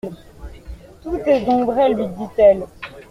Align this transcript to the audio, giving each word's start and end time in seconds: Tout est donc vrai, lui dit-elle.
Tout 1.03 1.15
est 1.27 1.41
donc 1.45 1.67
vrai, 1.69 1.93
lui 1.93 2.07
dit-elle. 2.07 2.63